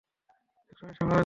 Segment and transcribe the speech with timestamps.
[0.69, 1.19] এক সময় সে মারা যায়।